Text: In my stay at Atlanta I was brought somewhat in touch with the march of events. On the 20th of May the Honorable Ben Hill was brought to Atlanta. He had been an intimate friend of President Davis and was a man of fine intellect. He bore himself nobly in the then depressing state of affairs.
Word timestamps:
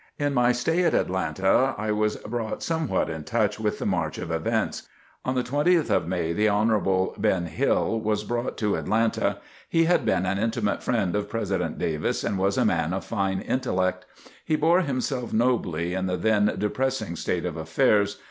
In 0.17 0.33
my 0.33 0.51
stay 0.51 0.83
at 0.83 0.95
Atlanta 0.95 1.75
I 1.77 1.91
was 1.91 2.15
brought 2.15 2.63
somewhat 2.63 3.07
in 3.07 3.23
touch 3.23 3.59
with 3.59 3.77
the 3.77 3.85
march 3.85 4.17
of 4.17 4.31
events. 4.31 4.87
On 5.23 5.35
the 5.35 5.43
20th 5.43 5.91
of 5.91 6.07
May 6.07 6.33
the 6.33 6.47
Honorable 6.47 7.13
Ben 7.19 7.45
Hill 7.45 7.99
was 7.99 8.23
brought 8.23 8.57
to 8.57 8.73
Atlanta. 8.77 9.37
He 9.69 9.83
had 9.83 10.03
been 10.03 10.25
an 10.25 10.39
intimate 10.39 10.81
friend 10.81 11.15
of 11.15 11.29
President 11.29 11.77
Davis 11.77 12.23
and 12.23 12.39
was 12.39 12.57
a 12.57 12.65
man 12.65 12.93
of 12.95 13.05
fine 13.05 13.41
intellect. 13.41 14.07
He 14.43 14.55
bore 14.55 14.81
himself 14.81 15.33
nobly 15.33 15.93
in 15.93 16.07
the 16.07 16.17
then 16.17 16.55
depressing 16.57 17.15
state 17.15 17.45
of 17.45 17.55
affairs. 17.55 18.17